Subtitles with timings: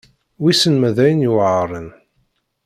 [0.41, 1.89] Wissen ma d ayen yuεren.